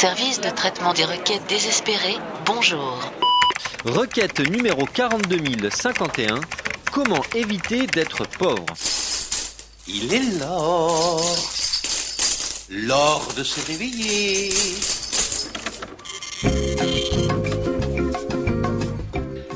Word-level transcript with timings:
Service 0.00 0.40
de 0.40 0.50
traitement 0.50 0.94
des 0.94 1.04
requêtes 1.04 1.42
désespérées, 1.48 2.18
bonjour. 2.46 3.00
Requête 3.84 4.38
numéro 4.48 4.86
42051. 4.86 6.40
Comment 6.92 7.24
éviter 7.34 7.84
d'être 7.88 8.22
pauvre? 8.38 8.64
Il 9.88 10.14
est 10.14 10.38
l'heure, 10.38 11.20
l'heure 12.70 13.26
de 13.36 13.42
se 13.42 13.60
réveiller. 13.66 14.50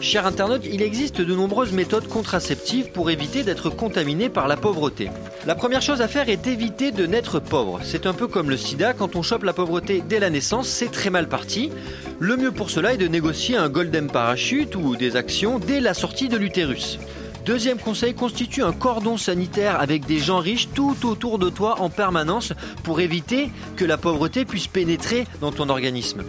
Cher 0.03 0.27
internaute, 0.27 0.67
il 0.69 0.83
existe 0.83 1.21
de 1.21 1.33
nombreuses 1.33 1.71
méthodes 1.71 2.09
contraceptives 2.09 2.91
pour 2.91 3.09
éviter 3.09 3.45
d'être 3.45 3.71
contaminé 3.71 4.29
par 4.29 4.49
la 4.49 4.57
pauvreté. 4.57 5.11
La 5.47 5.55
première 5.55 5.81
chose 5.81 6.03
à 6.03 6.09
faire 6.09 6.29
est 6.29 6.37
d'éviter 6.37 6.91
de 6.91 7.07
naître 7.07 7.39
pauvre. 7.39 7.79
C'est 7.85 8.07
un 8.07 8.13
peu 8.13 8.27
comme 8.27 8.51
le 8.51 8.57
sida, 8.57 8.95
quand 8.95 9.15
on 9.15 9.23
chope 9.23 9.45
la 9.45 9.53
pauvreté 9.53 10.03
dès 10.07 10.19
la 10.19 10.29
naissance, 10.29 10.67
c'est 10.67 10.91
très 10.91 11.09
mal 11.09 11.29
parti. 11.29 11.71
Le 12.19 12.37
mieux 12.37 12.51
pour 12.51 12.69
cela 12.69 12.95
est 12.95 12.99
de 12.99 13.07
négocier 13.07 13.57
un 13.57 13.69
golden 13.69 14.09
parachute 14.09 14.75
ou 14.75 14.97
des 14.97 15.15
actions 15.15 15.61
dès 15.61 15.79
la 15.79 15.95
sortie 15.95 16.29
de 16.29 16.37
l'utérus. 16.37 16.99
Deuxième 17.47 17.79
conseil, 17.79 18.13
constitue 18.13 18.65
un 18.65 18.73
cordon 18.73 19.17
sanitaire 19.17 19.81
avec 19.81 20.05
des 20.05 20.19
gens 20.19 20.41
riches 20.41 20.69
tout 20.75 20.97
autour 21.05 21.39
de 21.39 21.49
toi 21.49 21.81
en 21.81 21.91
permanence 21.91 22.53
pour 22.83 23.01
éviter 23.01 23.51
que 23.77 23.85
la 23.85 23.99
pauvreté 23.99 24.45
puisse 24.45 24.67
pénétrer 24.67 25.29
dans 25.41 25.53
ton 25.53 25.69
organisme. 25.69 26.25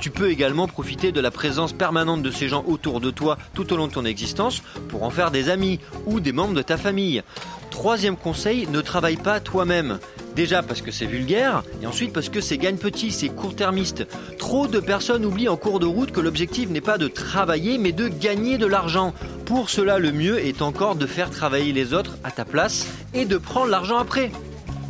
Tu 0.00 0.10
peux 0.10 0.30
également 0.30 0.68
profiter 0.68 1.10
de 1.10 1.20
la 1.20 1.30
présence 1.30 1.72
permanente 1.72 2.22
de 2.22 2.30
ces 2.30 2.48
gens 2.48 2.64
autour 2.66 3.00
de 3.00 3.10
toi 3.10 3.36
tout 3.54 3.72
au 3.72 3.76
long 3.76 3.88
de 3.88 3.92
ton 3.92 4.04
existence 4.04 4.62
pour 4.88 5.02
en 5.02 5.10
faire 5.10 5.30
des 5.30 5.48
amis 5.48 5.80
ou 6.06 6.20
des 6.20 6.32
membres 6.32 6.54
de 6.54 6.62
ta 6.62 6.76
famille. 6.76 7.22
Troisième 7.70 8.16
conseil, 8.16 8.66
ne 8.70 8.80
travaille 8.80 9.16
pas 9.16 9.40
toi-même. 9.40 9.98
Déjà 10.36 10.62
parce 10.62 10.82
que 10.82 10.92
c'est 10.92 11.06
vulgaire, 11.06 11.64
et 11.82 11.86
ensuite 11.86 12.12
parce 12.12 12.28
que 12.28 12.40
c'est 12.40 12.58
gagne 12.58 12.76
petit, 12.76 13.10
c'est 13.10 13.28
court-termiste. 13.28 14.06
Trop 14.38 14.68
de 14.68 14.78
personnes 14.78 15.24
oublient 15.24 15.48
en 15.48 15.56
cours 15.56 15.80
de 15.80 15.86
route 15.86 16.12
que 16.12 16.20
l'objectif 16.20 16.68
n'est 16.70 16.80
pas 16.80 16.96
de 16.96 17.08
travailler, 17.08 17.76
mais 17.76 17.92
de 17.92 18.06
gagner 18.06 18.56
de 18.56 18.66
l'argent. 18.66 19.14
Pour 19.46 19.68
cela, 19.68 19.98
le 19.98 20.12
mieux 20.12 20.38
est 20.38 20.62
encore 20.62 20.94
de 20.94 21.06
faire 21.06 21.30
travailler 21.30 21.72
les 21.72 21.92
autres 21.92 22.18
à 22.22 22.30
ta 22.30 22.44
place 22.44 22.86
et 23.14 23.24
de 23.24 23.36
prendre 23.36 23.66
l'argent 23.66 23.98
après. 23.98 24.30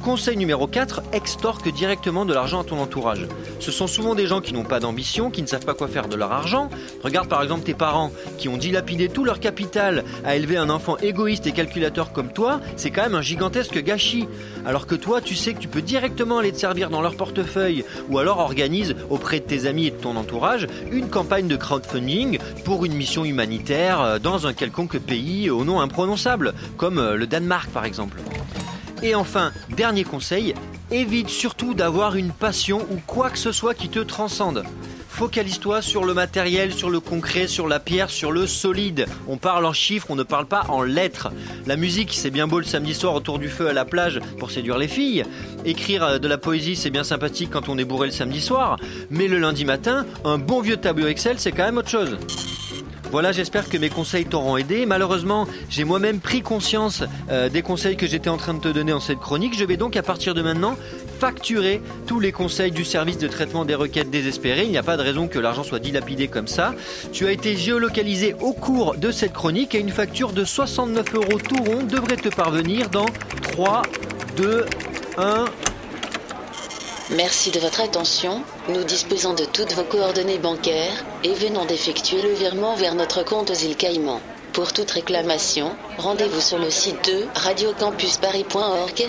Conseil 0.04 0.36
numéro 0.36 0.66
4, 0.66 1.02
extorque 1.12 1.68
directement 1.70 2.24
de 2.24 2.32
l'argent 2.32 2.60
à 2.60 2.64
ton 2.64 2.78
entourage. 2.78 3.26
Ce 3.58 3.72
sont 3.72 3.86
souvent 3.86 4.14
des 4.14 4.26
gens 4.26 4.40
qui 4.40 4.54
n'ont 4.54 4.64
pas 4.64 4.80
d'ambition, 4.80 5.30
qui 5.30 5.42
ne 5.42 5.46
savent 5.46 5.64
pas 5.64 5.74
quoi 5.74 5.88
faire 5.88 6.08
de 6.08 6.16
leur 6.16 6.32
argent. 6.32 6.70
Regarde 7.02 7.28
par 7.28 7.42
exemple 7.42 7.64
tes 7.64 7.74
parents 7.74 8.12
qui 8.38 8.48
ont 8.48 8.56
dilapidé 8.56 9.08
tout 9.08 9.24
leur 9.24 9.40
capital 9.40 10.04
à 10.24 10.36
élever 10.36 10.56
un 10.56 10.70
enfant 10.70 10.96
égoïste 10.98 11.46
et 11.46 11.52
calculateur 11.52 12.12
comme 12.12 12.32
toi, 12.32 12.60
c'est 12.76 12.90
quand 12.90 13.02
même 13.02 13.16
un 13.16 13.22
gigantesque 13.22 13.82
gâchis. 13.82 14.28
Alors 14.64 14.86
que 14.86 14.94
toi, 14.94 15.20
tu 15.20 15.34
sais 15.34 15.52
que 15.52 15.58
tu 15.58 15.68
peux 15.68 15.82
directement 15.82 16.38
aller 16.38 16.52
te 16.52 16.58
servir 16.58 16.90
dans 16.90 17.02
leur 17.02 17.16
portefeuille 17.16 17.84
ou 18.08 18.18
alors 18.18 18.38
organise 18.38 18.94
auprès 19.10 19.40
de 19.40 19.44
tes 19.44 19.66
amis 19.66 19.86
et 19.86 19.90
de 19.90 19.96
ton 19.96 20.16
entourage 20.16 20.66
une 20.92 21.08
campagne 21.08 21.48
de 21.48 21.56
crowdfunding 21.56 22.38
pour 22.64 22.84
une 22.84 22.94
mission 22.94 23.24
humanitaire 23.24 24.00
euh, 24.00 24.18
dans 24.18 24.46
un 24.46 24.54
quelconque 24.54 24.98
pays 24.98 25.50
au 25.50 25.64
nom 25.64 25.80
imprononçable, 25.80 26.54
comme 26.76 26.98
euh, 26.98 27.16
le 27.16 27.26
Danemark 27.26 27.70
par 27.70 27.84
exemple. 27.84 28.18
Et 29.02 29.14
enfin, 29.14 29.52
dernier 29.70 30.04
conseil, 30.04 30.54
évite 30.90 31.28
surtout 31.28 31.74
d'avoir 31.74 32.16
une 32.16 32.32
passion 32.32 32.86
ou 32.90 33.00
quoi 33.06 33.30
que 33.30 33.38
ce 33.38 33.52
soit 33.52 33.74
qui 33.74 33.88
te 33.88 34.00
transcende. 34.00 34.64
Focalise-toi 35.08 35.82
sur 35.82 36.04
le 36.04 36.14
matériel, 36.14 36.72
sur 36.72 36.90
le 36.90 37.00
concret, 37.00 37.48
sur 37.48 37.66
la 37.66 37.80
pierre, 37.80 38.08
sur 38.08 38.30
le 38.30 38.46
solide. 38.46 39.06
On 39.26 39.36
parle 39.36 39.66
en 39.66 39.72
chiffres, 39.72 40.06
on 40.10 40.14
ne 40.14 40.22
parle 40.22 40.46
pas 40.46 40.66
en 40.68 40.82
lettres. 40.82 41.32
La 41.66 41.74
musique, 41.74 42.12
c'est 42.12 42.30
bien 42.30 42.46
beau 42.46 42.60
le 42.60 42.64
samedi 42.64 42.94
soir 42.94 43.14
autour 43.14 43.40
du 43.40 43.48
feu 43.48 43.68
à 43.68 43.72
la 43.72 43.84
plage 43.84 44.20
pour 44.38 44.52
séduire 44.52 44.78
les 44.78 44.86
filles. 44.86 45.24
Écrire 45.64 46.04
euh, 46.04 46.18
de 46.18 46.28
la 46.28 46.38
poésie, 46.38 46.76
c'est 46.76 46.90
bien 46.90 47.02
sympathique 47.02 47.50
quand 47.50 47.68
on 47.68 47.78
est 47.78 47.84
bourré 47.84 48.06
le 48.06 48.12
samedi 48.12 48.40
soir. 48.40 48.78
Mais 49.10 49.26
le 49.26 49.40
lundi 49.40 49.64
matin, 49.64 50.06
un 50.24 50.38
bon 50.38 50.60
vieux 50.60 50.76
tableau 50.76 51.08
Excel, 51.08 51.40
c'est 51.40 51.50
quand 51.50 51.64
même 51.64 51.78
autre 51.78 51.90
chose. 51.90 52.16
Voilà, 53.10 53.32
j'espère 53.32 53.70
que 53.70 53.78
mes 53.78 53.88
conseils 53.88 54.26
t'auront 54.26 54.58
aidé. 54.58 54.84
Malheureusement, 54.84 55.46
j'ai 55.70 55.84
moi-même 55.84 56.20
pris 56.20 56.42
conscience 56.42 57.02
euh, 57.30 57.48
des 57.48 57.62
conseils 57.62 57.96
que 57.96 58.06
j'étais 58.06 58.28
en 58.28 58.36
train 58.36 58.52
de 58.52 58.60
te 58.60 58.68
donner 58.68 58.92
en 58.92 59.00
cette 59.00 59.18
chronique. 59.18 59.56
Je 59.56 59.64
vais 59.64 59.78
donc 59.78 59.96
à 59.96 60.02
partir 60.02 60.34
de 60.34 60.42
maintenant 60.42 60.76
facturer 61.18 61.80
tous 62.06 62.20
les 62.20 62.32
conseils 62.32 62.70
du 62.70 62.84
service 62.84 63.16
de 63.16 63.26
traitement 63.26 63.64
des 63.64 63.74
requêtes 63.74 64.10
désespérées. 64.10 64.64
Il 64.64 64.70
n'y 64.70 64.76
a 64.76 64.82
pas 64.82 64.98
de 64.98 65.02
raison 65.02 65.26
que 65.26 65.38
l'argent 65.38 65.64
soit 65.64 65.78
dilapidé 65.78 66.28
comme 66.28 66.48
ça. 66.48 66.74
Tu 67.12 67.26
as 67.26 67.32
été 67.32 67.56
géolocalisé 67.56 68.34
au 68.40 68.52
cours 68.52 68.94
de 68.96 69.10
cette 69.10 69.32
chronique 69.32 69.74
et 69.74 69.80
une 69.80 69.90
facture 69.90 70.32
de 70.32 70.44
69 70.44 71.14
euros 71.14 71.38
tout 71.38 71.62
rond 71.62 71.84
devrait 71.84 72.16
te 72.16 72.28
parvenir 72.28 72.90
dans 72.90 73.06
3, 73.52 73.82
2, 74.36 74.66
1. 75.16 75.44
Merci 77.10 77.50
de 77.50 77.58
votre 77.58 77.80
attention. 77.80 78.42
Nous 78.68 78.84
disposons 78.84 79.32
de 79.32 79.46
toutes 79.46 79.72
vos 79.72 79.82
coordonnées 79.84 80.36
bancaires 80.36 81.04
et 81.24 81.32
venons 81.32 81.64
d'effectuer 81.64 82.20
le 82.20 82.34
virement 82.34 82.74
vers 82.74 82.94
notre 82.94 83.22
compte 83.24 83.50
aux 83.50 83.54
îles 83.54 83.76
Caïmans. 83.76 84.20
Pour 84.52 84.74
toute 84.74 84.90
réclamation, 84.90 85.74
rendez-vous 85.96 86.40
sur 86.42 86.58
le 86.58 86.68
site 86.70 87.02
de 87.06 87.24
radiocampusparis.org. 87.34 89.08